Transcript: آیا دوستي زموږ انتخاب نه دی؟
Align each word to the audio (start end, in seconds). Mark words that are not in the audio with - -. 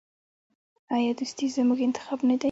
آیا 0.95 1.11
دوستي 1.19 1.45
زموږ 1.55 1.79
انتخاب 1.87 2.19
نه 2.29 2.35
دی؟ 2.37 2.39